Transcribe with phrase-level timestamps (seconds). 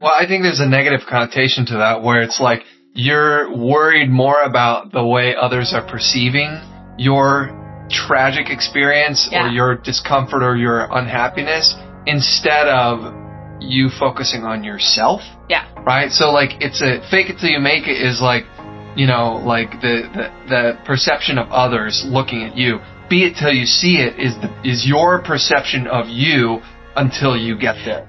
[0.00, 2.62] Well, I think there's a negative connotation to that where it's like
[2.94, 6.60] you're worried more about the way others are perceiving
[6.98, 7.50] your
[7.90, 9.46] tragic experience Yeah.
[9.46, 11.74] or your discomfort or your unhappiness
[12.06, 13.12] instead of
[13.60, 15.20] you focusing on yourself.
[15.48, 15.66] Yeah.
[15.84, 16.12] Right?
[16.12, 18.44] So like it's a fake it till you make it is like,
[18.96, 22.78] you know, like the, the, the perception of others looking at you.
[23.10, 26.60] Be it till you see it is the, is your perception of you
[26.94, 28.08] until you get there.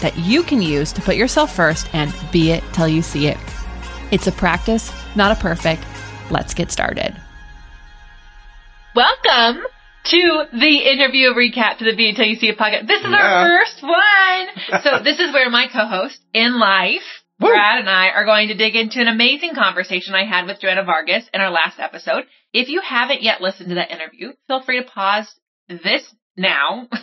[0.00, 3.38] that you can use to put yourself first and be it till you see it.
[4.10, 5.82] It's a practice, not a perfect.
[6.30, 7.16] Let's get started.
[8.94, 9.62] Welcome
[10.04, 12.86] to the interview recap to the Be It Till You See It podcast.
[12.86, 13.16] This is Yeah.
[13.20, 14.82] our first one.
[14.82, 17.02] So this is where my co-host in life,
[17.40, 17.48] Woo.
[17.48, 20.84] Brad and I are going to dig into an amazing conversation I had with Joanna
[20.84, 22.24] Vargas in our last episode.
[22.52, 25.28] If you haven't yet listened to that interview, feel free to pause
[25.68, 26.02] this
[26.36, 26.88] now.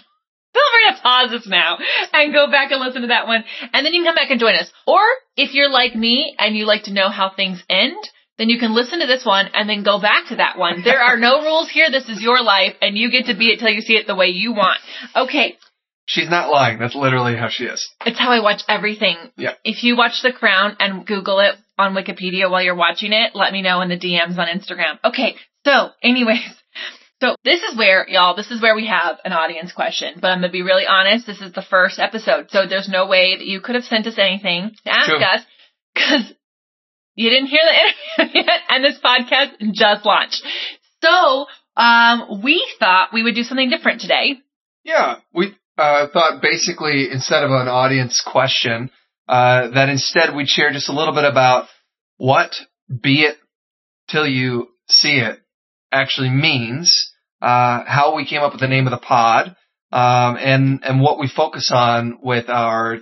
[0.54, 1.78] Feel free to pause this now
[2.14, 3.44] and go back and listen to that one.
[3.74, 4.72] And then you can come back and join us.
[4.86, 5.02] Or
[5.36, 7.98] if you're like me and you like to know how things end,
[8.38, 10.84] then you can listen to this one and then go back to that one.
[10.84, 11.90] There are no rules here.
[11.92, 14.16] This is your life and you get to be it till you see it the
[14.16, 14.80] way you want.
[15.16, 15.58] Okay.
[16.06, 16.80] She's not lying.
[16.80, 17.90] That's literally how she is.
[18.06, 19.16] It's how I watch everything.
[19.38, 19.54] Yeah.
[19.64, 23.54] If you watch The Crown and Google it on Wikipedia while you're watching it, let
[23.54, 25.00] me know in the DMs on Instagram.
[25.04, 25.36] Okay.
[25.66, 26.42] So anyways,
[27.24, 30.16] so this is where, y'all, this is where we have an audience question.
[30.20, 31.26] But I'm going to be really honest.
[31.26, 32.52] This is the first episode.
[32.52, 35.24] So there's no way that you could have sent us anything to ask True.
[35.24, 35.42] us
[35.96, 36.34] because
[37.16, 40.44] you didn't hear the interview yet and this podcast just launched.
[41.02, 41.46] So,
[41.78, 44.36] um, we thought we would do something different today.
[44.84, 48.92] Yeah, we uh, thought basically instead of an audience question,
[49.30, 51.68] uh, that instead we'd share just a little bit about
[52.18, 52.54] what
[52.90, 53.38] "be it
[54.10, 55.40] till you see it"
[55.92, 57.13] actually means,
[57.44, 59.56] uh, how we came up with the name of the pod,
[59.92, 63.00] um, and and what we focus on with our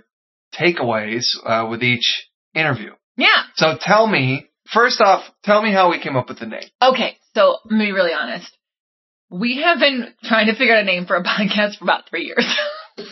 [0.59, 2.91] takeaways uh, with each interview.
[3.17, 3.43] Yeah.
[3.55, 6.63] So tell me first off, tell me how we came up with the name.
[6.81, 8.49] Okay, so I'm gonna be really honest.
[9.29, 12.25] We have been trying to figure out a name for a podcast for about three
[12.25, 12.45] years.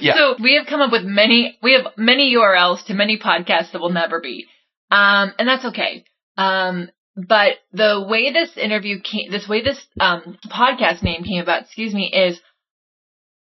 [0.00, 0.14] Yeah.
[0.14, 3.80] So we have come up with many, we have many URLs to many podcasts that
[3.80, 4.46] will never be.
[4.90, 6.04] Um, and that's okay.
[6.36, 11.62] Um, but the way this interview came, this way this, um, podcast name came about,
[11.62, 12.40] excuse me, is,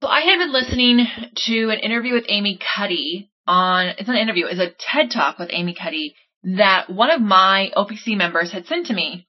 [0.02, 1.08] so I had been listening
[1.48, 5.50] to an interview with Amy Cuddy on, it's an interview, it's a TED talk with
[5.52, 9.28] Amy Cuddy that one of my OPC members had sent to me.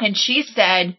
[0.00, 0.98] And she said,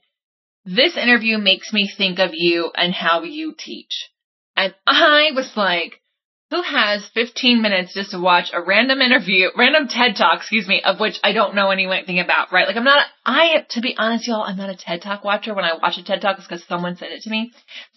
[0.65, 4.09] this interview makes me think of you and how you teach.
[4.55, 6.01] And I was like,
[6.49, 10.81] who has 15 minutes just to watch a random interview, random TED talk, excuse me,
[10.83, 12.67] of which I don't know anything about, right?
[12.67, 15.53] Like I'm not, I, to be honest, y'all, I'm not a TED talk watcher.
[15.53, 17.51] When I watch a TED talk, it's because someone sent it to me.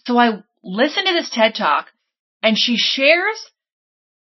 [0.05, 1.87] So I listen to this TED talk
[2.43, 3.49] and she shares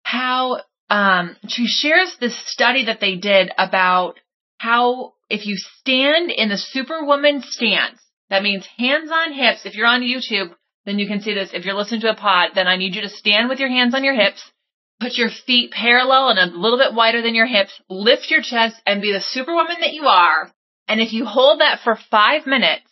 [0.04, 4.16] how, um, she shares this study that they did about
[4.58, 8.00] how if you stand in the superwoman stance,
[8.30, 9.66] that means hands on hips.
[9.66, 10.54] If you're on YouTube,
[10.88, 11.50] then you can see this.
[11.54, 13.94] If you're listening to a pod, then I need you to stand with your hands
[13.94, 14.42] on your hips,
[15.02, 18.78] put your feet parallel and a little bit wider than your hips, lift your chest
[18.88, 20.50] and be the superwoman that you are.
[20.88, 22.86] And if you hold that for five minutes,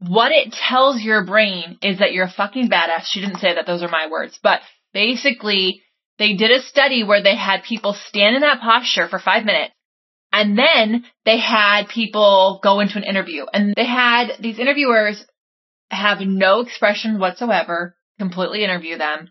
[0.00, 3.04] what it tells your brain is that you're a fucking badass.
[3.04, 3.64] She didn't say that.
[3.64, 4.38] Those are my words.
[4.42, 4.60] But
[4.92, 5.82] basically,
[6.18, 9.72] they did a study where they had people stand in that posture for five minutes.
[10.32, 15.24] And then they had people go into an interview and they had these interviewers
[15.90, 19.30] have no expression whatsoever, completely interview them.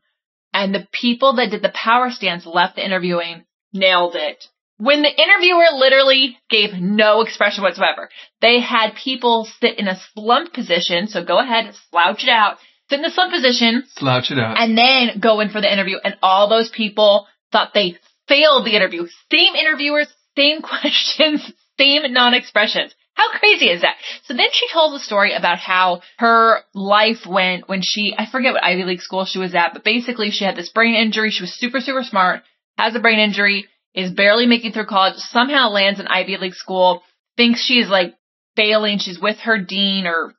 [0.54, 3.44] And the people that did the power stance left the interviewing
[3.74, 4.46] nailed it.
[4.78, 8.10] When the interviewer literally gave no expression whatsoever,
[8.42, 11.07] they had people sit in a slumped position.
[11.07, 12.57] So go ahead, slouch it out,
[12.90, 14.57] sit in the slump position, Slouch it out.
[14.60, 15.98] and then go in for the interview.
[16.04, 17.98] And all those people thought they
[18.28, 19.07] failed the interview.
[19.31, 20.07] Same interviewers,
[20.38, 21.42] same questions,
[21.80, 22.94] same non-expressions.
[23.16, 23.96] How crazy is that?
[24.26, 28.54] So then she told the story about how her life went when she, I forget
[28.54, 31.32] what Ivy League school she was at, but basically she had this brain injury.
[31.32, 32.42] She was super, super smart,
[32.78, 37.02] has a brain injury, is barely making through college, somehow lands in Ivy League school,
[37.38, 38.16] thinks she's like
[38.58, 39.00] failing.
[39.00, 40.34] She's with her dean or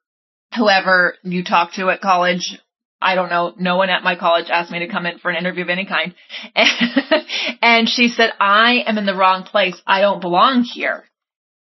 [0.54, 2.58] whoever you talk to at college.
[3.00, 3.54] I don't know.
[3.58, 5.86] No one at my college asked me to come in for an interview of any
[5.86, 6.14] kind.
[6.54, 6.68] And,
[7.62, 9.80] and she said, I am in the wrong place.
[9.86, 11.04] I don't belong here.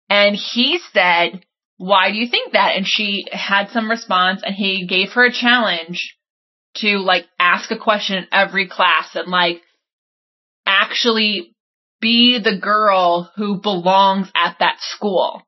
[0.09, 1.43] And he said,
[1.77, 2.75] why do you think that?
[2.75, 6.15] And she had some response and he gave her a challenge
[6.77, 9.61] to like ask a question in every class and like
[10.65, 11.55] actually
[12.01, 15.41] be the girl who belongs at that school.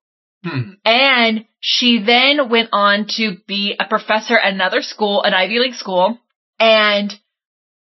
[0.43, 0.73] Hmm.
[0.85, 5.73] And she then went on to be a professor at another school, an Ivy League
[5.73, 6.17] school.
[6.59, 7.13] And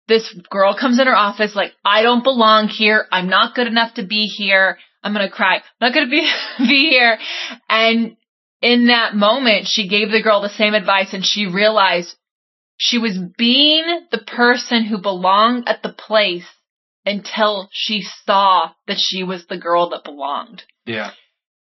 [0.07, 3.07] this girl comes in her office like, I don't belong here.
[3.11, 4.79] I'm not good enough to be here.
[5.05, 5.57] I'm going to cry.
[5.57, 6.29] I'm not going to be,
[6.67, 7.19] be here.
[7.69, 8.17] And
[8.61, 12.17] in that moment, she gave the girl the same advice and she realized
[12.77, 16.47] she was being the person who belonged at the place
[17.05, 20.63] until she saw that she was the girl that belonged.
[20.87, 21.11] Yeah.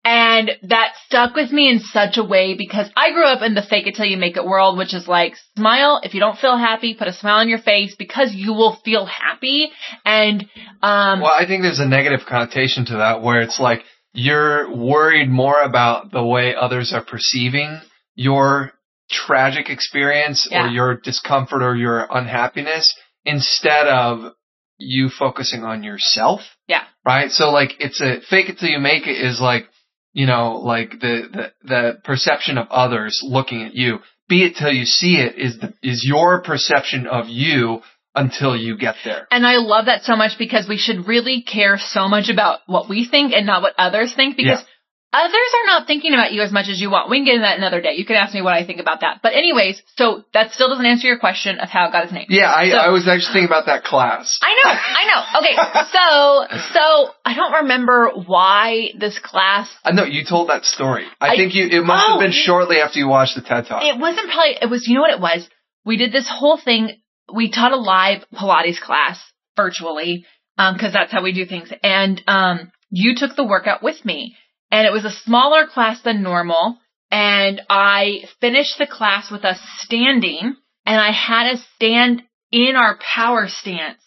[0.04, 3.62] And that stuck with me in such a way because I grew up in the
[3.62, 6.00] fake it till you make it world, which is like smile.
[6.04, 9.06] If you don't feel happy, put a smile on your face because you will feel
[9.06, 9.69] happy.
[10.06, 10.44] And,
[10.81, 15.30] um, Well, I think there's a negative connotation to that where it's like you're worried
[15.30, 17.80] more about the way others are perceiving
[18.16, 18.72] your
[19.12, 24.34] tragic experience or your discomfort or your unhappiness instead of
[24.78, 26.42] you focusing on yourself.
[26.68, 26.84] Yeah.
[27.06, 27.31] Right?
[27.31, 29.66] So like it's a fake it till you make it is like,
[30.13, 34.00] you know, like the, the, the perception of others looking at you.
[34.27, 37.81] Be it till you see it is the, is your perception of you
[38.15, 39.27] until you get there.
[39.31, 42.89] and I love that so much because we should really care so much about what
[42.89, 44.65] we think and not what others think because Yeah.
[45.11, 47.09] Others are not thinking about you as much as you want.
[47.09, 47.94] We can get into that another day.
[47.97, 49.19] You can ask me what I think about that.
[49.23, 52.27] But anyways, so that still doesn't answer your question of how it got his name.
[52.29, 54.38] Yeah, I, So- I was actually thinking about that class.
[54.41, 55.39] I know, I know.
[55.39, 55.56] Okay,
[55.95, 59.69] so so I don't remember why this class.
[59.83, 61.06] I know you told that story.
[61.19, 61.65] I, I- think you.
[61.67, 63.83] It must Oh, have been shortly after you watched the TED Talk.
[63.83, 64.57] It wasn't probably.
[64.62, 64.88] It was.
[64.88, 65.47] You know what it was?
[65.85, 66.91] We did this whole thing.
[67.33, 69.19] We taught a live Pilates class
[69.55, 70.25] virtually
[70.57, 71.71] because that's how we do things.
[71.83, 74.35] And um, you took the workout with me,
[74.71, 76.77] and it was a smaller class than normal.
[77.12, 80.56] And I finished the class with us standing,
[80.86, 82.21] and I had us stand
[82.51, 84.01] in our power stance.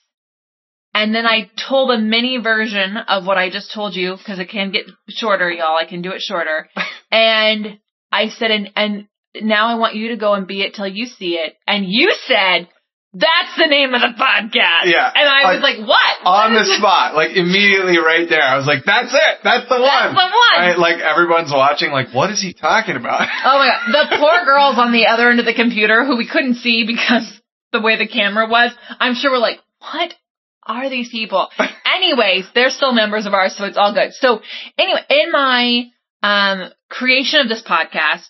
[0.94, 4.50] And then I told a mini version of what I just told you because it
[4.50, 5.76] can get shorter, y'all.
[5.76, 6.68] I can do it shorter.
[7.10, 7.78] and
[8.10, 9.08] I said, and, and
[9.40, 11.54] now I want you to go and be it till you see it.
[11.66, 12.68] And you said,
[13.14, 14.88] that's the name of the podcast.
[14.88, 15.04] Yeah.
[15.14, 16.14] And I was Like, like, what?
[16.24, 18.42] on the spot, like immediately right there.
[18.42, 19.34] I was like, "That's it.
[19.44, 20.56] That's the That's one." the one.
[20.56, 20.78] Right?
[20.78, 21.90] Like everyone's watching.
[21.92, 23.28] Like, what is he talking about?
[23.44, 23.92] Oh my god.
[23.92, 27.28] The poor girls on the other end of the computer who we couldn't see because
[27.72, 30.14] the way the camera was, I'm sure we're like, what
[30.66, 31.48] are these people?
[31.84, 34.12] Anyways, they're still members of ours, so it's all good.
[34.14, 34.40] So
[34.78, 35.84] anyway, in my
[36.22, 38.24] um creation of this podcast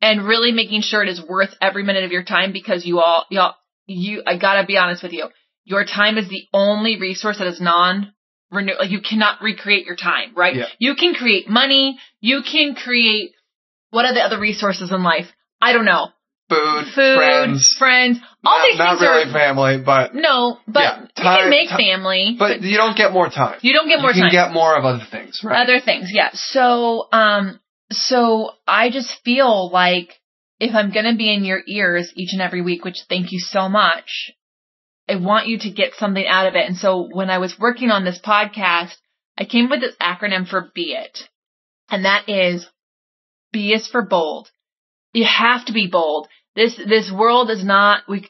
[0.00, 3.24] and really making sure it is worth every minute of your time because you all
[3.30, 3.54] y'all
[3.86, 5.28] you I gotta be honest with you.
[5.64, 8.12] Your time is the only resource that is non
[8.50, 10.54] renew like you cannot recreate your time, right?
[10.54, 10.66] Yeah.
[10.78, 13.32] You can create money, you can create
[13.90, 15.26] what are the other resources in life?
[15.60, 16.08] I don't know.
[16.48, 20.80] Food, Food, friends, friends, all not, these not things really are family, but no, but
[20.80, 23.58] Yeah, you can make ti- family, but you don't get more time.
[23.62, 24.16] you don't get more time.
[24.16, 24.50] you can time.
[24.50, 25.60] get more of other things, right?
[25.60, 26.30] Other things, yeah.
[26.34, 27.58] So, um,
[27.90, 30.14] so I just feel like
[30.58, 33.68] if I'm gonna be in your ears each and every week, which thank you so
[33.68, 34.32] much,
[35.08, 36.66] I want you to get something out of it.
[36.66, 38.96] And so when I was working on this podcast,
[39.38, 41.18] I came with this acronym for Be It.
[41.88, 42.66] And that is
[43.52, 44.50] B is for bold.
[45.12, 46.28] You have to be bold.
[46.54, 48.28] This, this world is not, we,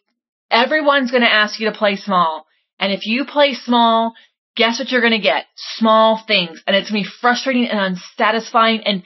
[0.51, 2.47] everyone's gonna ask you to play small.
[2.79, 4.13] And if you play small,
[4.57, 5.47] guess what you're gonna get?
[5.55, 6.63] Small things.
[6.67, 8.83] And it's gonna be frustrating and unsatisfying.
[8.85, 9.05] And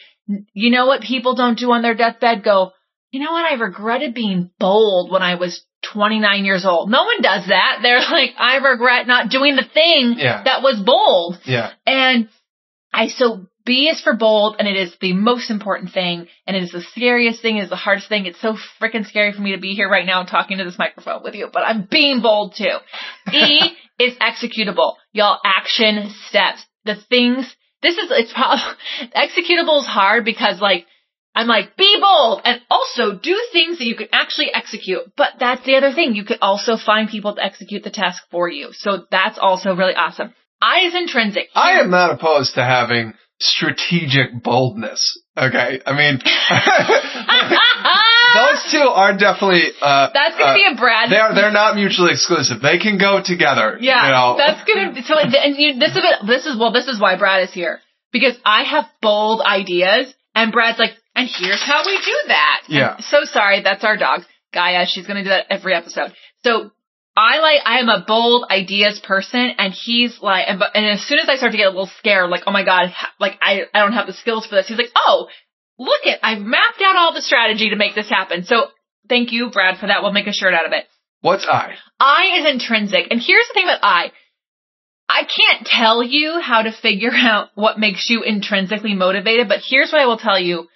[0.52, 2.42] you know what people don't do on their deathbed?
[2.42, 2.72] Go,
[3.10, 3.44] you know what?
[3.44, 5.62] I regretted being bold when I was
[5.92, 6.90] 29 years old.
[6.90, 7.80] No one does that.
[7.82, 10.42] They're like, I regret not doing the thing Yeah.
[10.44, 11.38] that was bold.
[11.44, 11.72] Yeah.
[11.86, 12.28] And
[12.92, 16.62] I, so B is for bold and it is the most important thing and it
[16.62, 18.26] is the scariest thing, it is the hardest thing.
[18.26, 21.22] It's so freaking scary for me to be here right now talking to this microphone
[21.22, 22.76] with you, but I'm being bold too.
[23.32, 23.60] E
[23.98, 24.94] is executable.
[25.12, 26.64] Y'all action steps.
[26.84, 28.62] The things, this is, it's probably,
[29.16, 30.86] executable is hard because like,
[31.34, 35.02] I'm like, be bold and also do things that you can actually execute.
[35.16, 36.14] But that's the other thing.
[36.14, 38.70] You could also find people to execute the task for you.
[38.72, 40.34] So that's also really awesome.
[40.60, 41.48] I is intrinsic.
[41.54, 45.18] I am not opposed to having strategic boldness.
[45.36, 46.18] Okay, I mean,
[48.34, 49.72] those two are definitely.
[49.80, 51.10] Uh, That's gonna uh, be a Brad.
[51.10, 52.60] They're they're not mutually exclusive.
[52.60, 53.78] They can go together.
[53.80, 54.36] Yeah, you know?
[54.36, 55.02] that's gonna.
[55.02, 56.02] So and you, this is.
[56.26, 56.72] This is well.
[56.72, 57.80] This is why Brad is here
[58.12, 62.62] because I have bold ideas, and Brad's like, And here's how we do that.
[62.68, 62.94] Yeah.
[62.94, 64.22] And so sorry, that's our dog,
[64.54, 64.86] Gaia.
[64.86, 66.14] She's going to do that every episode.
[66.44, 66.70] So
[67.14, 71.18] I like, I am a bold ideas person and he's like, and, and as soon
[71.18, 73.80] as I start to get a little scared, like, oh my God, like I, I
[73.80, 74.68] don't have the skills for this.
[74.68, 75.28] He's like, oh,
[75.78, 78.44] look it, I've mapped out all the strategy to make this happen.
[78.44, 78.68] So
[79.06, 80.02] thank you, Brad, for that.
[80.02, 80.86] We'll make a shirt out of it.
[81.20, 81.74] What's I?
[81.98, 83.08] I is intrinsic.
[83.10, 84.12] And here's the thing about I.
[85.06, 89.92] I can't tell you how to figure out what makes you intrinsically motivated, but here's
[89.92, 90.68] what I will tell you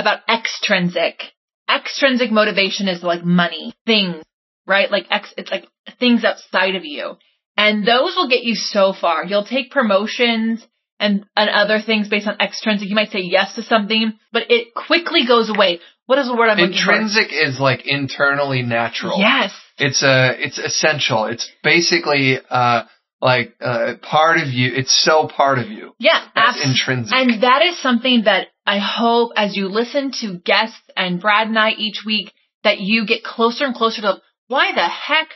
[0.00, 1.22] about extrinsic.
[1.68, 4.24] Extrinsic motivation is like money, things,
[4.66, 4.90] right?
[4.90, 5.66] Like ex, it's like
[5.98, 7.16] things outside of you.
[7.56, 9.24] And those will get you so far.
[9.24, 10.66] You'll take promotions
[10.98, 12.88] and, and other things based on extrinsic.
[12.88, 15.80] You might say yes to something, but it quickly goes away.
[16.06, 16.58] What is the word I'm?
[16.58, 19.18] Intrinsic is like internally natural.
[19.18, 19.52] Yes.
[19.78, 21.26] It's a, it's essential.
[21.26, 22.82] It's basically uh
[23.20, 24.72] like uh part of you.
[24.74, 25.92] It's so part of you.
[25.98, 27.14] Yeah, That's intrinsic.
[27.14, 31.58] And that is something that I hope as you listen to guests and Brad and
[31.58, 35.30] I each week that you get closer and closer to why the heck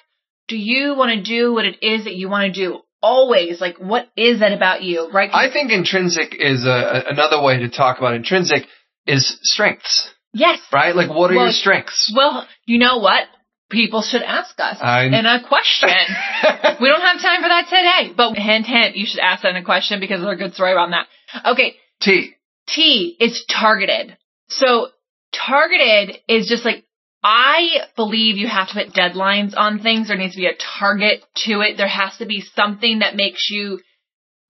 [0.47, 2.79] do you want to do what it is that you want to do?
[3.03, 5.31] Always, like, what is that about you, right?
[5.35, 8.69] I think intrinsic is a, a- another way to talk about intrinsic
[9.05, 10.61] is strengths, yes.
[10.73, 10.95] right?
[10.95, 12.13] Like what are Well, your strengths?
[12.17, 13.25] Well, you know what?
[13.69, 15.89] People should ask us I- in a question.
[16.81, 19.57] we don't have time for that today, but hint, hint, you should ask that in
[19.57, 21.07] a question because there's a good story around that.
[21.45, 22.35] Okay, T.
[22.69, 24.17] T is targeted.
[24.49, 24.89] So
[25.33, 26.85] targeted is just like,
[27.23, 30.09] I believe you have to put deadlines on things.
[30.09, 31.77] There needs to be a target to it.
[31.77, 33.81] There has to be something that makes you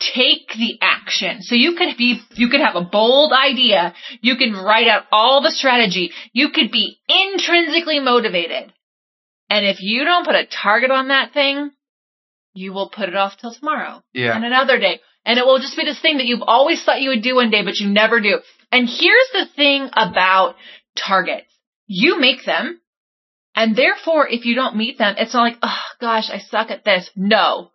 [0.00, 1.42] take the action.
[1.42, 3.94] So you could be, you could have a bold idea.
[4.20, 6.10] You can write out all the strategy.
[6.32, 8.72] You could be intrinsically motivated.
[9.48, 11.70] And if you don't put a target on that thing,
[12.54, 14.34] you will put it off till tomorrow Yeah.
[14.34, 15.00] and another day.
[15.24, 17.50] And it will just be this thing that you've always thought you would do one
[17.50, 18.40] day, but you never do.
[18.70, 20.56] And here's the thing about
[20.96, 21.48] targets.
[21.86, 22.80] You make them.
[23.54, 26.84] And therefore, if you don't meet them, it's not like, oh gosh, I suck at
[26.84, 27.08] this.
[27.14, 27.70] No.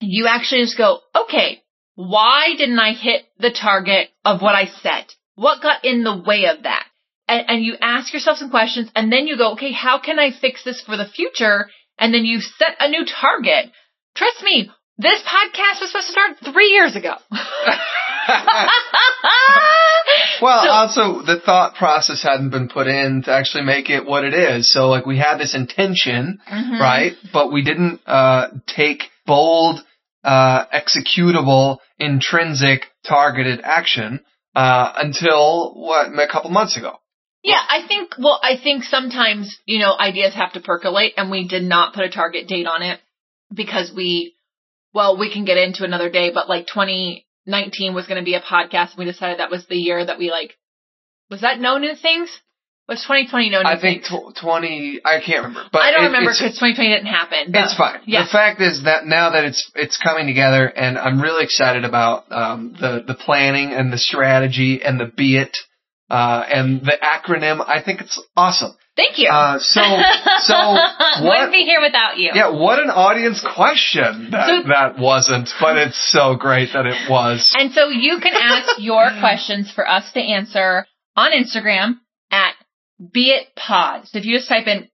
[0.00, 1.62] You actually just go, okay,
[1.96, 5.14] why didn't I hit the target of what I set?
[5.34, 6.86] What got in the way of that?
[7.26, 10.30] And, and you ask yourself some questions and then you go, okay, how can I
[10.30, 11.68] fix this for the future?
[11.98, 13.72] And then you set a new target.
[14.14, 17.14] Trust me, this podcast was supposed to start three years ago.
[20.42, 24.24] Well, So- also the thought process hadn't been put in to actually make it what
[24.24, 24.70] it is.
[24.72, 26.78] So like we had this intention, Mhm.
[26.80, 27.16] right?
[27.32, 29.82] But we didn't uh take bold,
[30.22, 34.20] uh executable, intrinsic, targeted action
[34.54, 36.98] uh until what a couple months ago.
[37.42, 41.46] Yeah, I think, well, I think sometimes, you know, ideas have to percolate and we
[41.46, 43.00] did not put a target date on it
[43.52, 44.34] because we,
[44.94, 48.40] well, we can get into another day, but like 2019 was going to be a
[48.40, 50.54] podcast and we decided that was the year that we like,
[51.30, 52.30] was that no new things?
[52.86, 54.20] Was 2020 no new I think things?
[54.34, 55.68] tw- 20, I can't remember.
[55.72, 57.50] But I don't it- remember because 2020 didn't happen.
[57.50, 58.00] but- It's fine.
[58.06, 58.24] Yeah.
[58.24, 62.30] The fact is that now that it's it's coming together, and I'm really excited about
[62.30, 65.56] um, the the planning and the strategy and the be it
[66.10, 67.64] uh, and the acronym.
[67.66, 68.72] I think it's awesome.
[68.96, 69.28] Thank you.
[69.28, 69.80] Uh, so
[70.42, 70.54] so
[71.22, 72.30] Wouldn't be here without you.
[72.34, 77.10] Yeah, what an audience question that So- that wasn't, but it's so great that it
[77.10, 77.52] was.
[77.58, 81.94] And so you can ask your questions for us to answer on Instagram
[82.30, 82.54] at
[83.12, 84.06] Be It Pod.
[84.06, 84.88] So if you just type in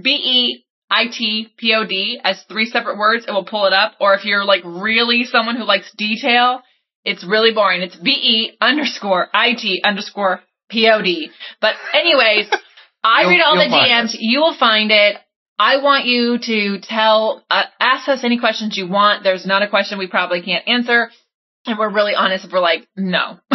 [0.00, 3.72] B E I T P O D as three separate words, it will pull it
[3.74, 3.92] up.
[4.00, 6.60] Or if you're like really someone who likes detail,
[7.04, 7.82] it's really boring.
[7.82, 11.30] It's B E underscore I T underscore P O D.
[11.60, 12.50] But anyways,
[13.04, 14.16] I read all the DMs.
[14.18, 15.16] You will find it.
[15.58, 19.22] I want you to tell, uh, ask us any questions you want.
[19.22, 21.10] There's not a question we probably can't answer.
[21.66, 23.38] And we're really honest if we're like, no.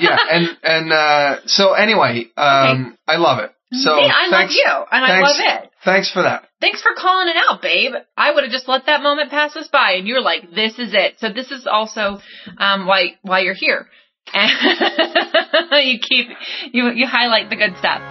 [0.00, 3.50] yeah, and and uh, so anyway, um, I love it.
[3.72, 5.69] So See, I thanks, love you, and I love it.
[5.84, 6.48] Thanks for that.
[6.60, 7.92] Thanks for calling it out, babe.
[8.16, 10.78] I would have just let that moment pass us by, and you were like, "This
[10.78, 12.20] is it." So this is also
[12.58, 13.88] um, why why you're here.
[14.32, 14.50] And
[15.86, 16.28] you keep
[16.72, 18.02] you you highlight the good stuff.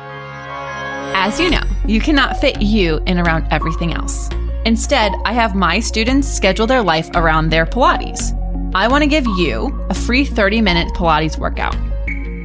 [1.14, 4.30] As you know, you cannot fit you in around everything else.
[4.66, 8.36] Instead, I have my students schedule their life around their Pilates.
[8.76, 11.76] I want to give you a free 30-minute Pilates workout.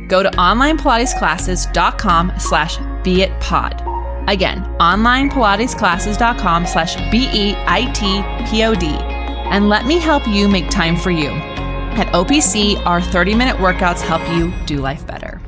[0.09, 3.94] Go to onlinepilatesclasses.com slash beitpod.
[4.29, 8.87] Again, onlinepilatesclasses.com slash B-E-I-T-P-O-D.
[8.87, 11.29] And let me help you make time for you.
[11.29, 15.41] At OPC, our 30-minute workouts help you do life better.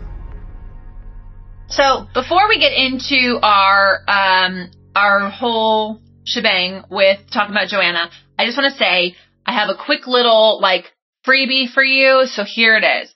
[1.68, 8.46] So before we get into our um our whole shebang with talking about Joanna, I
[8.46, 10.92] just want to say I have a quick little like
[11.26, 12.26] freebie for you.
[12.26, 13.12] So here it is.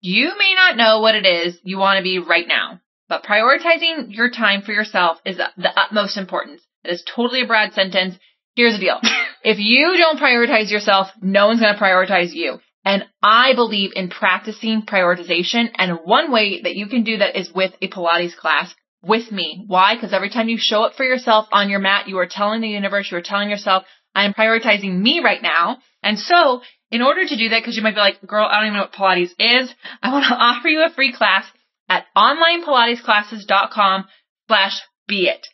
[0.00, 4.14] You may not know what it is you want to be right now, but prioritizing
[4.14, 6.62] your time for yourself is the utmost importance.
[6.84, 8.14] It is totally a Brad sentence.
[8.54, 9.00] Here's the deal.
[9.42, 12.60] if you don't prioritize yourself, no one's going to prioritize you.
[12.84, 15.70] And I believe in practicing prioritization.
[15.76, 19.64] And one way that you can do that is with a Pilates class with me.
[19.66, 19.96] Why?
[19.96, 22.68] Because every time you show up for yourself on your mat, you are telling the
[22.68, 23.82] universe, you are telling yourself,
[24.14, 25.78] I am prioritizing me right now.
[26.00, 26.62] And so
[26.92, 28.84] in order to do that, because you might be like, girl, I don't even know
[28.84, 31.44] what Pilates is, I want to offer you a free class
[31.90, 34.06] at onlinepilatesclasses.com
[34.46, 35.46] slash be it.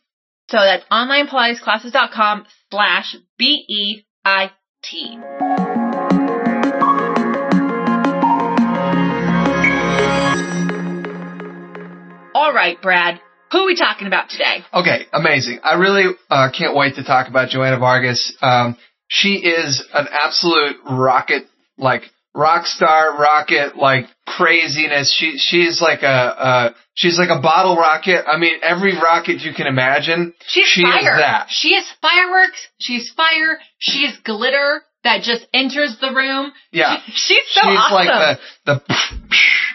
[0.48, 5.18] So that's onlinepilatesclasses.com slash B-E-I-T.
[12.34, 13.20] All right, Brad.
[13.50, 14.64] Who are we talking about today?
[14.74, 15.60] Okay, amazing.
[15.64, 18.36] I really uh, can't wait to talk about Joanna Vargas.
[18.42, 18.76] Um,
[19.08, 21.44] she is an absolute rocket,
[21.78, 22.02] like
[22.36, 25.12] rock star rocket, like craziness.
[25.12, 28.24] She she's like a uh, she's like a bottle rocket.
[28.28, 30.34] I mean, every rocket you can imagine.
[30.46, 30.98] She's she fire.
[30.98, 31.46] is that.
[31.48, 32.68] She is fireworks.
[32.78, 33.58] She's fire.
[33.78, 36.52] She is glitter that just enters the room.
[36.70, 37.94] Yeah, she's so she's awesome.
[37.94, 38.82] like the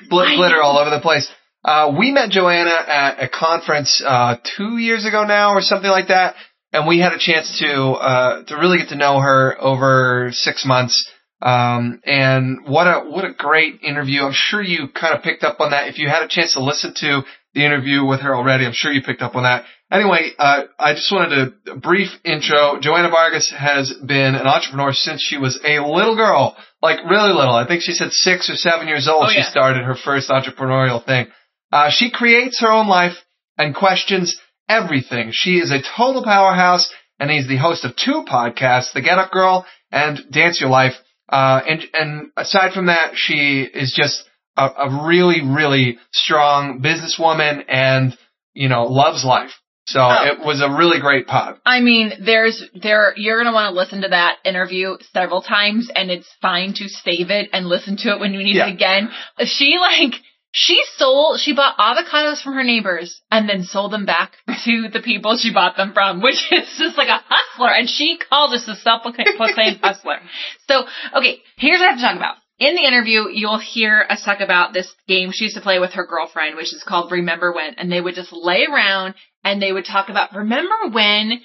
[0.09, 1.29] the glitter all over the place.
[1.63, 6.07] Uh, we met Joanna at a conference uh, two years ago now, or something like
[6.07, 6.35] that,
[6.73, 10.65] and we had a chance to uh, to really get to know her over six
[10.65, 11.10] months.
[11.41, 14.23] Um, and what a what a great interview!
[14.23, 15.87] I'm sure you kind of picked up on that.
[15.87, 17.21] If you had a chance to listen to
[17.53, 19.65] the interview with her already, I'm sure you picked up on that.
[19.91, 22.79] Anyway, uh, I just wanted a brief intro.
[22.79, 27.55] Joanna Vargas has been an entrepreneur since she was a little girl, like really little.
[27.55, 29.25] I think she said six or seven years old.
[29.25, 29.49] Oh, she yeah.
[29.49, 31.27] started her first entrepreneurial thing.
[31.71, 33.17] Uh, she creates her own life
[33.57, 35.31] and questions everything.
[35.33, 39.31] She is a total powerhouse, and he's the host of two podcasts, The Get Up
[39.31, 40.93] Girl and Dance Your Life.
[41.31, 44.23] Uh, and and aside from that, she is just
[44.57, 48.17] a, a really, really strong businesswoman, and
[48.53, 49.51] you know loves life.
[49.87, 50.25] So Oh.
[50.25, 51.57] it was a really great pod.
[51.65, 56.11] I mean, there's there you're gonna want to listen to that interview several times, and
[56.11, 58.67] it's fine to save it and listen to it when you need Yeah.
[58.67, 59.09] it again.
[59.45, 60.13] She like
[60.51, 64.33] she sold she bought avocados from her neighbors and then sold them back
[64.65, 67.73] to the people she bought them from, which is just like a hustler.
[67.73, 70.19] And she called us a self-proclaimed hustler.
[70.67, 70.85] So
[71.15, 72.35] okay, here's what I have to talk about.
[72.59, 75.93] In the interview, you'll hear us talk about this game she used to play with
[75.93, 79.71] her girlfriend, which is called Remember When, and they would just lay around and they
[79.71, 81.41] would talk about remember when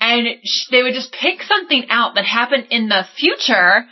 [0.00, 3.86] and sh- they would just pick something out that happened in the future,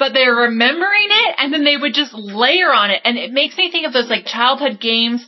[0.00, 3.56] but they're remembering it, and then they would just layer on it, and it makes
[3.56, 5.24] me think of those like childhood games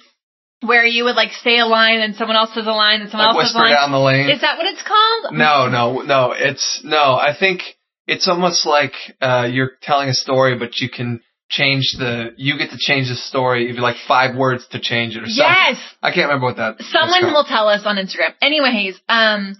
[0.62, 3.28] where you would like say a line and someone else says a line and someone
[3.28, 3.74] Like else says a whisper line.
[3.74, 4.30] down the lane.
[4.30, 5.34] Is that what it's called?
[5.34, 6.32] No, no, no.
[6.36, 7.14] It's no.
[7.14, 7.62] I think
[8.06, 12.30] it's almost like uh, you're telling a story, but you can change the.
[12.36, 13.68] You get to change the story.
[13.70, 15.44] If you like five words to change it or something.
[15.44, 15.78] Yes.
[16.00, 16.76] I can't remember what that.
[16.80, 18.32] Someone will tell us on Instagram.
[18.40, 19.56] Anyways, um,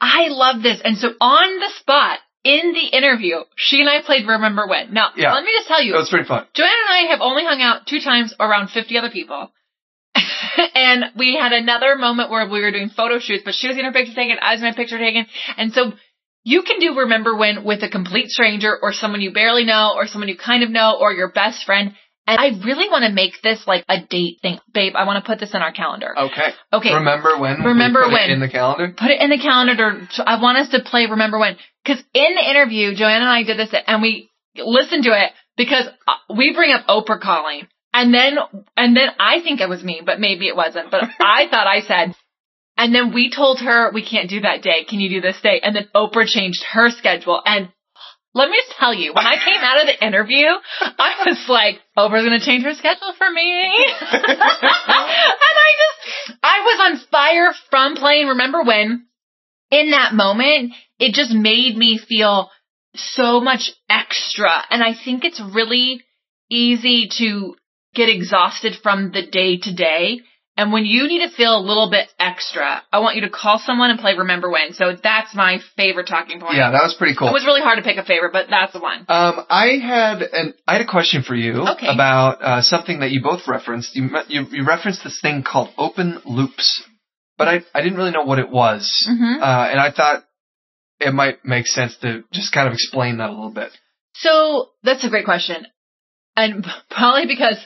[0.00, 0.78] I love this.
[0.84, 4.92] And so on the spot, in the interview, she and I played Remember When.
[4.92, 5.32] Now, Yeah.
[5.32, 6.46] let me just tell you, It was pretty fun.
[6.54, 9.50] Joanna and I have only hung out two times around 50 other people.
[10.74, 13.90] and we had another moment where we were doing photo shoots, but she was getting
[13.90, 15.26] her picture taken, I was my picture taken.
[15.56, 15.92] And so
[16.44, 20.06] you can do Remember When with a complete stranger or someone you barely know or
[20.06, 21.94] someone you kind of know or your best friend.
[22.26, 24.58] And I really want to make this like a date thing.
[24.72, 26.14] Babe, I want to put this in our calendar.
[26.18, 26.50] Okay.
[26.72, 26.94] Okay.
[26.94, 27.60] Remember when?
[27.62, 28.30] Remember put it when.
[28.30, 28.94] in the calendar.
[28.96, 30.06] Put it in the calendar.
[30.16, 31.56] To, I want us to play Remember When.
[31.84, 35.86] Because in the interview, Joanna and I did this and we listened to it because
[36.08, 37.66] uh, we bring up Oprah calling.
[37.92, 38.38] And then,
[38.76, 40.90] and then I think it was me, but maybe it wasn't.
[40.90, 42.16] But I thought I said,
[42.76, 44.84] and then we told her we can't do that day.
[44.88, 45.60] Can you do this day?
[45.62, 47.40] And then Oprah changed her schedule.
[47.44, 47.68] And
[48.34, 50.46] let me just tell you, when I came out of the interview,
[50.80, 53.70] I was like, Oprah's going to change her schedule for me.
[54.10, 54.36] and
[55.62, 59.06] I just, I was on fire from playing Remember When.
[59.70, 62.50] In that moment, it just made me feel
[62.94, 64.50] so much extra.
[64.70, 66.02] And I think it's really
[66.50, 67.56] easy to
[67.94, 70.20] get exhausted from the day to day.
[70.56, 73.58] And when you need to feel a little bit extra, I want you to call
[73.58, 74.72] someone and play Remember When.
[74.72, 76.54] So that's my favorite talking point.
[76.54, 77.26] Yeah, that was pretty cool.
[77.28, 79.04] It was really hard to pick a favorite, but that's the one.
[79.08, 81.88] Um, I had an I had a question for you Okay.
[81.88, 83.96] about uh, something that you both referenced.
[83.96, 86.84] You, you you referenced this thing called open loops,
[87.38, 89.40] but I I didn't really know what it was, Mhm.
[89.40, 90.24] uh, and I thought
[91.00, 93.70] it might make sense to just kind of explain that a little bit.
[94.14, 95.66] So that's a great question.
[96.36, 97.58] And probably because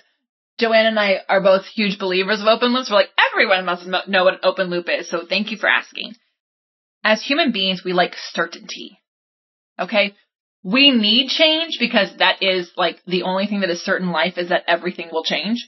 [0.58, 4.24] Joanne and I are both huge believers of open loops, we're like, everyone must know
[4.24, 5.08] what an open loop is.
[5.08, 6.14] So thank you for asking.
[7.04, 8.98] As human beings, we like certainty.
[9.78, 10.14] Okay?
[10.64, 14.36] we need change because that is like the only thing that is certain in life
[14.36, 15.66] is that everything will change.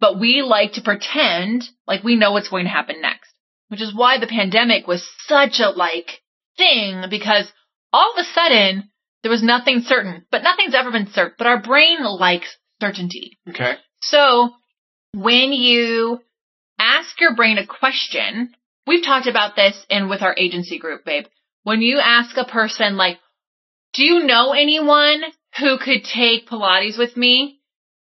[0.00, 3.31] But we like to pretend like we know what's going to happen next,
[3.72, 6.20] which is why the pandemic was such a like
[6.58, 7.50] thing because
[7.90, 8.90] all of a sudden
[9.22, 13.38] there was nothing certain, but nothing's ever been certain, but our brain likes certainty.
[13.48, 13.76] Okay.
[14.02, 14.50] So
[15.14, 16.20] when you
[16.78, 18.52] ask your brain a question,
[18.86, 21.24] we've talked about this in with our agency group, babe.
[21.62, 23.20] When you ask a person like,
[23.94, 25.22] do you know anyone
[25.58, 27.60] who could take Pilates with me?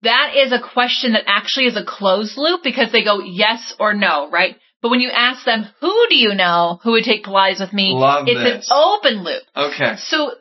[0.03, 3.95] That is a question that actually is a closed loop because they go yes or
[3.95, 4.55] no, right?
[4.81, 7.93] But when you ask them, who do you know who would take Pilates with me?
[7.93, 8.69] Love it's this.
[8.71, 9.43] an open loop.
[9.55, 9.95] Okay.
[9.97, 10.31] So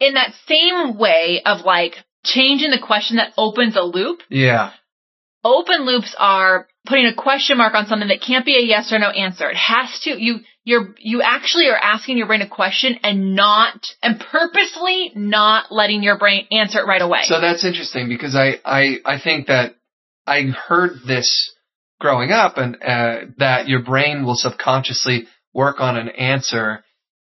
[0.00, 1.94] in that same way of like
[2.24, 4.72] changing the question that opens a loop, Yeah.
[5.44, 8.98] open loops are putting a question mark on something that can't be a yes or
[8.98, 9.48] no answer.
[9.50, 13.86] It has to, you, you're, you actually are asking your brain a question and not,
[14.02, 17.20] and purposely not letting your brain answer it right away.
[17.24, 19.76] So that's interesting because I, I, I think that
[20.26, 21.52] I heard this
[22.00, 26.82] growing up and uh, that your brain will subconsciously work on an answer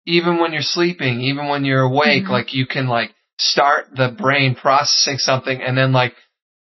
[0.06, 2.24] even when you're sleeping, even when you're awake.
[2.24, 2.30] Mhm.
[2.30, 6.14] Like you can like start the brain processing something and then like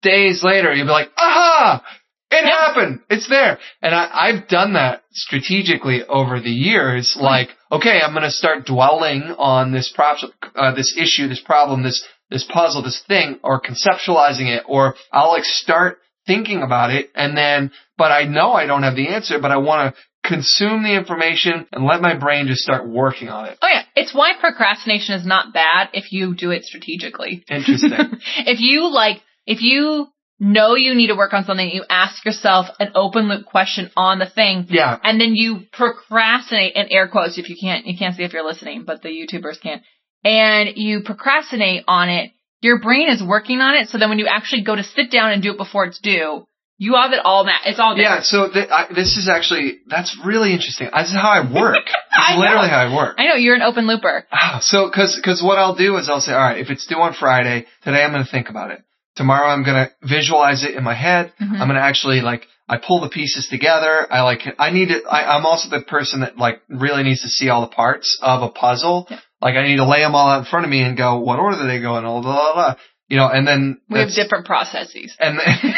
[0.02, 1.84] days later you'll be like, aha,
[2.32, 2.46] it Yep.
[2.46, 3.00] happened.
[3.10, 3.60] It's there.
[3.82, 7.16] And I, I've done that strategically over the years.
[7.20, 10.18] Like, okay, I'm going to start dwelling on this prop,
[10.56, 15.30] uh, this issue, this problem, this, this puzzle, this thing, or conceptualizing it, or I'll
[15.30, 19.40] like start thinking about it and then, but I know I don't have the answer,
[19.40, 23.46] but I want to consume the information and let my brain just start working on
[23.46, 23.58] it.
[23.62, 27.44] oh yeah, it's why procrastination is not bad if you do it strategically.
[27.50, 27.92] Interesting.
[28.38, 30.08] if you like, if you
[30.40, 34.20] know you need to work on something, you ask yourself an open loop question on
[34.20, 34.98] the thing, yeah.
[35.04, 38.46] and then you procrastinate in air quotes if you can't you can't see if you're
[38.46, 39.82] listening but the youtubers can
[40.24, 42.32] and you procrastinate on it
[42.64, 45.32] your brain is working on it so then when you actually go to sit down
[45.32, 46.46] and do it before it's due
[46.80, 49.80] you have it all that it's all there Yeah, so th- I, this is actually,
[49.88, 50.90] that's really interesting.
[50.94, 51.86] This is how I work.
[52.12, 52.74] I literally know.
[52.74, 53.16] how I work.
[53.20, 56.20] i know you're an open looper Ah, so, cause, cause what I'll do is I'll
[56.20, 58.82] say, alright, if it's due on Friday, today I'm gonna think about it.
[59.16, 61.32] Tomorrow I'm gonna visualize it in my head.
[61.40, 61.52] Mhm.
[61.62, 64.08] I'm gonna actually like, I pull the pieces together.
[64.12, 67.30] I like, I need it, I, I'm also the person that like really needs to
[67.30, 69.08] see all the parts of a puzzle.
[69.12, 69.20] Yeah.
[69.44, 71.38] Like I need to lay them all out in front of me and go, what
[71.38, 72.04] order do they go in?
[72.04, 72.76] Blah, blah, blah.
[73.10, 75.74] You know, and then we have different processes and then,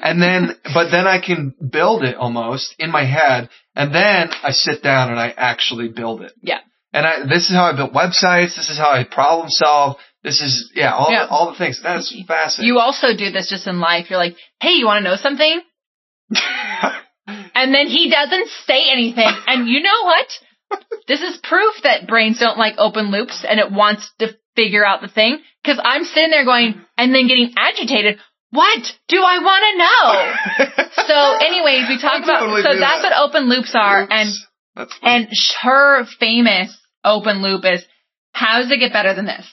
[0.02, 4.50] and then, but then I can build it almost in my head, and then I
[4.52, 6.32] sit down and I actually build it.
[6.40, 6.60] Yeah.
[6.94, 8.56] And I, this is how I built websites.
[8.56, 9.98] This is how I problem solve.
[10.22, 11.26] This is, yeah, all, Yeah.
[11.26, 11.80] The, all the things.
[11.82, 12.72] That's fascinating.
[12.72, 15.60] you also do this just in life you're like hey you want to know something
[17.26, 20.26] and then he doesn't say anything and you know what
[21.08, 25.00] this is proof that brains don't like open loops and it wants to figure out
[25.02, 28.18] the thing because i'm sitting there going and then getting agitated
[28.50, 30.84] what do i want to know?
[31.06, 33.10] So anyways we talk about totally so that's that.
[33.10, 34.12] what open loops are Oops.
[34.12, 34.28] and
[34.76, 35.28] That's and
[35.62, 37.84] her famous open loop is
[38.32, 39.46] how does it get better than this?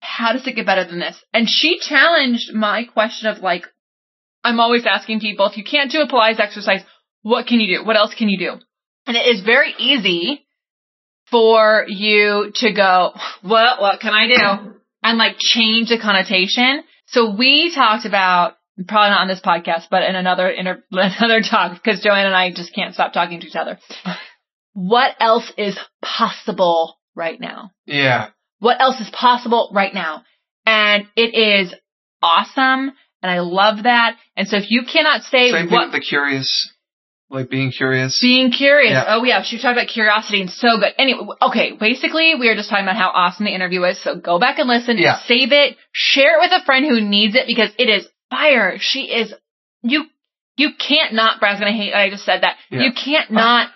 [0.00, 1.16] How does it get better than this?
[1.34, 3.64] And she challenged my question of like
[4.44, 6.80] i'm always asking people if you can't do a pilates exercise
[7.22, 7.84] what can you do?
[7.84, 8.52] What else can you do?
[9.06, 10.46] And it is very easy
[11.30, 13.12] for you to go
[13.42, 18.54] what what can i do and like change the connotation so we talked about
[18.86, 22.50] probably not on this podcast but in another inter- another talk because joanne and i
[22.50, 23.78] just can't stop talking to each other
[24.72, 28.28] what else is possible right now yeah.
[28.60, 30.22] what else is possible right now.
[30.66, 31.74] And it is
[32.22, 32.92] awesome.
[33.22, 34.16] And I love that.
[34.36, 36.72] And so if you cannot say Same thing what with the curious,
[37.30, 38.18] like being curious.
[38.20, 38.92] being curious.
[38.92, 39.04] Yeah.
[39.08, 40.92] Oh yeah, she talked about curiosity and so good.
[40.98, 44.02] Anyway, okay, basically we are just talking about how awesome the interview was.
[44.02, 45.18] So go back and listen, Yeah.
[45.26, 48.76] save it, share it with a friend who needs it because it is fire.
[48.78, 49.34] She is,
[49.82, 50.04] you,
[50.56, 52.56] you can't not, Brad's gonna hate I just said that.
[52.70, 52.80] Yeah.
[52.82, 53.70] You can't not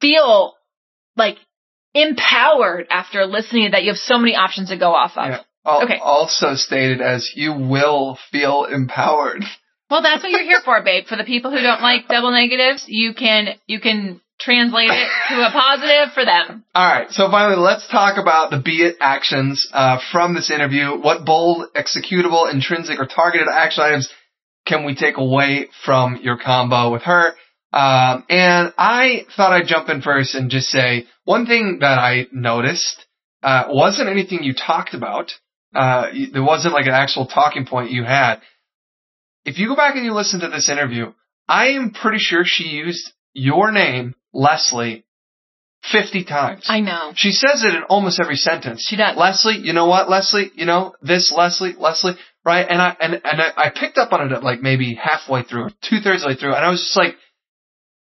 [0.00, 0.54] feel
[1.16, 1.36] like
[1.94, 3.82] empowered after listening that.
[3.82, 5.40] You have so many options to go off of.
[5.64, 5.98] Okay.
[6.02, 9.44] Also stated as you will feel empowered.
[9.92, 11.04] Well, that's what you're here for, babe.
[11.04, 15.34] For the people who don't like double negatives, you can you can translate it to
[15.34, 16.64] a positive for them.
[16.74, 17.10] All right.
[17.10, 20.98] So finally, let's talk about the be it actions uh, from this interview.
[20.98, 24.10] What bold, executable, intrinsic, or targeted action items
[24.66, 27.34] can we take away from your combo with her?
[27.74, 32.28] Um, and I thought I'd jump in first and just say one thing that I
[32.32, 33.04] noticed
[33.42, 35.32] uh, wasn't anything you talked about.
[35.74, 38.40] Uh, there wasn't like an actual talking point you had.
[39.44, 41.12] If you go back and you listen to this interview,
[41.48, 45.04] I am pretty sure she used your name, Lesley,
[45.90, 46.66] 50 times.
[46.68, 47.12] I know.
[47.16, 48.86] She says it in almost every sentence.
[48.88, 49.16] She does.
[49.16, 52.12] Lesley, you know what, Lesley, you know, this, Lesley, Lesley,
[52.44, 52.66] right?
[52.68, 55.70] And I, and, and I, I picked up on it at like maybe halfway through,
[55.82, 57.16] two thirds of the way through, and I was just like,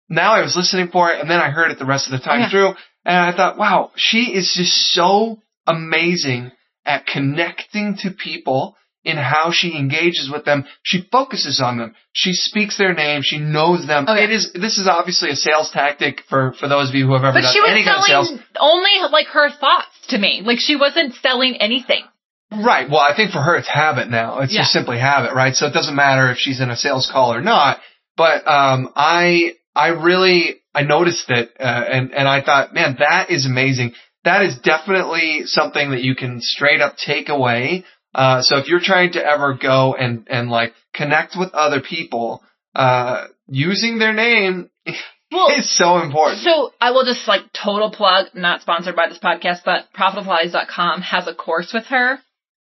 [0.10, 2.24] now I was listening for it, and then I heard it the rest of the
[2.24, 2.50] time yeah.
[2.50, 2.74] through,
[3.06, 6.52] and I thought, wow, she is just so amazing
[6.86, 8.76] at connecting to people
[9.10, 10.66] in how she engages with them.
[10.84, 11.96] She focuses on them.
[12.14, 13.22] She speaks their name.
[13.24, 14.06] She knows them.
[14.08, 14.24] Yeah.
[14.24, 17.24] It is, this is obviously a sales tactic for, for those of you who have
[17.24, 18.28] ever But done she was any kind of sales.
[18.28, 20.42] selling only like her thoughts to me.
[20.44, 22.04] Like she wasn't selling anything.
[22.52, 22.90] Right.
[22.90, 24.40] Well, I think for her it's habit now.
[24.40, 24.62] It's Yeah.
[24.62, 25.54] just simply habit, right?
[25.56, 27.80] So it doesn't matter if she's in a sales call or not.
[28.18, 33.30] But um, I I really I noticed it, uh, and and I thought, man, that
[33.32, 33.94] is amazing.
[34.26, 37.86] That is definitely something that you can straight up take away.
[38.14, 42.44] Uh, so if you're trying to ever go and and like connect with other people,
[42.76, 44.70] uh, using their name
[45.32, 46.42] Well, is so important.
[46.42, 51.28] So I will just like total plug, not sponsored by this podcast, but profitablepilates.com has
[51.28, 52.18] a course with her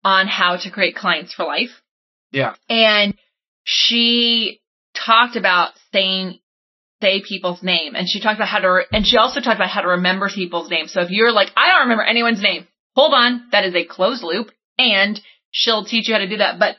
[0.04, 1.70] on how to create clients for life.
[2.32, 2.54] Yeah.
[2.68, 3.14] And
[3.64, 4.60] she
[4.94, 6.38] talked about saying,
[7.00, 7.94] say people's name.
[7.94, 10.28] And she talked about how to, re- and she also talked about how to remember
[10.28, 10.92] people's names.
[10.92, 13.48] So if you're like, I don't remember anyone's name, hold on.
[13.52, 14.50] That is a closed loop
[14.92, 16.58] and she'll teach you how to do that.
[16.58, 16.76] But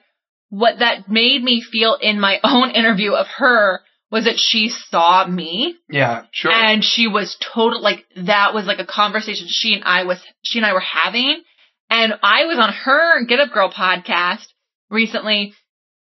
[0.50, 3.80] what that made me feel in my own interview of her
[4.12, 6.26] was that she saw me Yeah.
[6.32, 6.52] Sure.
[6.52, 10.60] and she was total like that was like a conversation she and I was she
[10.60, 11.42] and I were having
[11.90, 14.46] and I was on her Get Up Girl podcast
[14.90, 15.54] recently.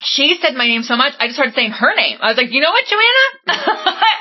[0.02, 2.20] She said my name so much, I just started saying her name.
[2.22, 3.26] I was like, you know what, Joanna?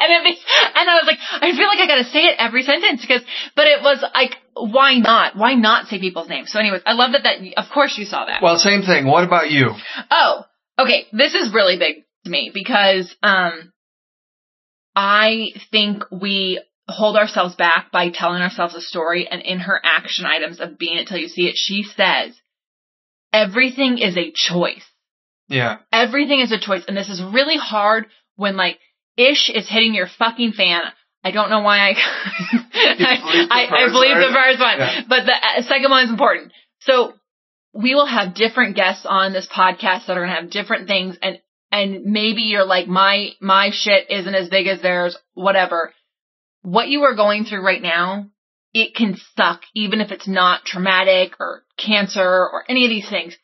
[0.00, 0.38] and it,
[0.74, 3.20] and I was like, I feel like I gotta say it every sentence because,
[3.54, 5.36] but it was like, why not?
[5.36, 6.50] Why not say people's names?
[6.50, 8.42] So anyways, I love that that, of course you saw that.
[8.42, 9.06] well, same thing.
[9.06, 9.70] What about you?
[10.10, 10.44] Oh,
[10.78, 11.06] okay.
[11.12, 13.72] This is really big to me because um
[14.94, 20.24] I think we hold ourselves back by telling ourselves a story and in her action
[20.24, 22.34] items of being it till you see it, she says
[23.32, 24.84] everything is a choice.
[25.48, 25.78] Yeah.
[25.92, 26.84] Everything is a choice.
[26.86, 28.06] And this is really hard
[28.36, 28.78] when like
[29.16, 30.82] ish is hitting your fucking fan.
[31.24, 31.90] I don't know why I
[32.74, 35.00] I, I, believe the first one, Yeah.
[35.08, 36.52] but the uh, second one is important.
[36.80, 37.14] So
[37.72, 41.16] we will have different guests on this podcast that are going to have different things
[41.22, 41.40] and
[41.72, 45.92] and maybe you're like my my shit isn't as big as theirs whatever
[46.62, 48.26] what you are going through right now
[48.72, 53.36] it can suck even if it's not traumatic or cancer or any of these things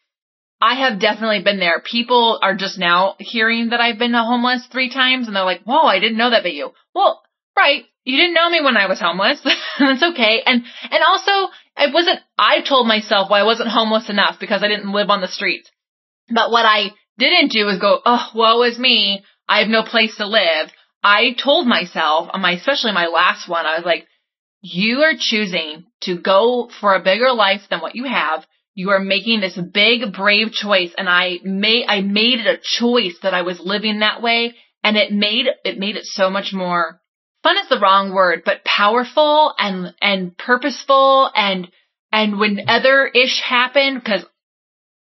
[0.63, 4.91] i have definitely been there people are just now hearing that i've been homeless three
[4.91, 7.21] times and they're like whoa i didn't know that about you well
[7.57, 9.41] right you didn't know me when i was homeless
[9.79, 14.37] that's okay and and also I wasn't, I told myself, well, I wasn't homeless enough
[14.39, 15.71] because I didn't live on the streets.
[16.29, 19.25] But what I didn't do is go, oh, woe is me.
[19.49, 20.71] I have no place to live.
[21.03, 24.07] I told myself my, especially my last one, I was like,
[24.61, 28.47] you are choosing to go for a bigger life than what you have.
[28.75, 30.91] You are making this big, brave choice.
[30.97, 34.55] And I made, I made it a choice that I was living that way.
[34.83, 37.01] And it made, it made it so much more
[37.43, 41.69] fun is the wrong word, but powerful and, and purposeful and,
[42.13, 44.25] and when other ish happened, cause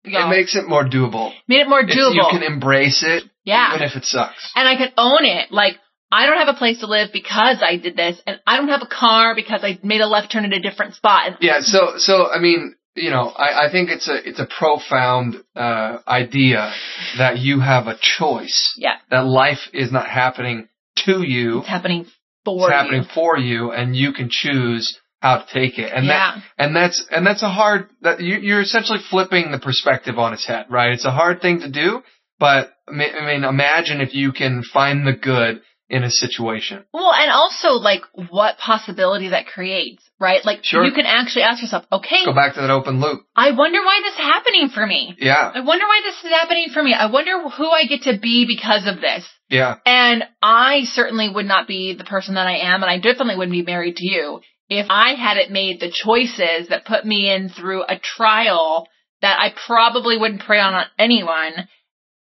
[0.04, 1.34] It makes it more doable.
[1.48, 2.14] made it more It's- doable.
[2.16, 3.74] you can embrace it, yeah.
[3.76, 4.52] even if it sucks.
[4.56, 5.52] and I could own it.
[5.52, 5.78] Like,
[6.12, 8.82] I don't have a place to live because I did this, and I don't have
[8.84, 11.28] a car because I made a left turn at a different spot.
[11.28, 11.60] And Yeah.
[11.62, 16.00] So, so I mean, you know, I, I think it's a it's a profound uh,
[16.08, 16.74] idea
[17.18, 18.74] that you have a choice.
[18.78, 18.96] Yeah.
[19.10, 20.68] That life is not happening
[21.06, 22.06] to you; it's happening
[22.44, 23.10] for it's for happening you.
[23.14, 25.92] for you, and you can choose how to take it.
[25.94, 30.18] And that and that's and that's a hard that you, you're essentially flipping the perspective
[30.18, 30.92] on its head, right?
[30.92, 32.02] It's a hard thing to do,
[32.40, 36.84] but I mean, imagine if you can find the good in a situation.
[36.94, 40.44] Well, and also like what possibility that creates, right?
[40.44, 40.84] Like Sure.
[40.86, 43.22] you can actually ask yourself, okay, Go back to that open loop.
[43.36, 45.16] I wonder why this is happening for me.
[45.20, 46.94] Yeah, I wonder why this is happening for me.
[46.94, 49.26] I wonder who I get to be because of this.
[49.50, 53.38] yeah, And I certainly would not be the person that I am, and I definitely
[53.38, 57.48] wouldn't be married to you if I hadn't made the choices that put me in
[57.48, 58.88] through a trial
[59.22, 61.54] that I probably wouldn't pray on anyone,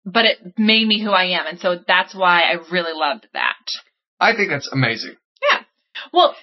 [0.08, 1.46] but it made me who I am.
[1.48, 3.56] And so that's why I really loved that.
[4.20, 5.18] I think that's amazing.
[5.52, 5.60] Yeah.
[6.14, 6.34] Well,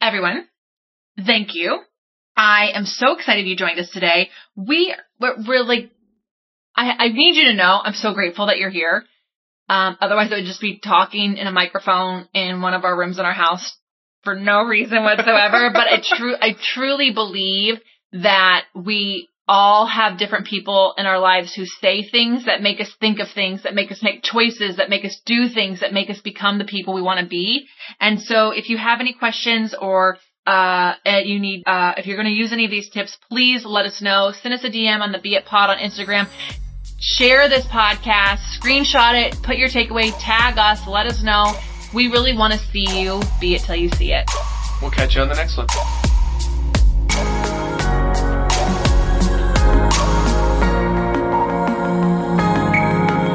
[0.00, 0.46] everyone,
[1.24, 1.80] thank you.
[2.36, 4.28] I am so excited you joined us today.
[4.54, 5.90] We, we're, like,
[6.76, 9.04] I, I need you to know I'm so grateful that you're here.
[9.70, 13.18] Um, otherwise I would just be talking in a microphone in one of our rooms
[13.18, 13.74] in our house
[14.22, 15.70] for no reason whatsoever.
[15.72, 17.76] but I true, I truly believe
[18.12, 22.94] that we, all have different people in our lives who say things that make us
[22.98, 26.08] think of things, that make us make choices, that make us do things, that make
[26.08, 27.66] us become the people we want to be.
[28.00, 32.28] And so if you have any questions or uh, you need, uh, if you're going
[32.28, 34.32] to use any of these tips, please let us know.
[34.32, 36.28] Send us a DM on the Be It Pod on Instagram.
[37.00, 41.52] Share this podcast, screenshot it, put your takeaway, tag us, let us know.
[41.92, 44.24] We really want to see you be it till you see it.
[44.80, 45.66] We'll catch you on the next one.